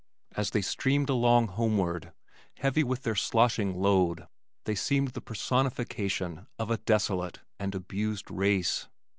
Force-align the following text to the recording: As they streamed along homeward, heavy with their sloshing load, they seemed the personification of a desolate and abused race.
As 0.35 0.49
they 0.49 0.63
streamed 0.63 1.11
along 1.11 1.49
homeward, 1.49 2.11
heavy 2.57 2.83
with 2.83 3.03
their 3.03 3.13
sloshing 3.13 3.75
load, 3.75 4.27
they 4.63 4.73
seemed 4.73 5.09
the 5.09 5.21
personification 5.21 6.47
of 6.57 6.71
a 6.71 6.77
desolate 6.79 7.41
and 7.59 7.75
abused 7.75 8.31
race. 8.31 8.87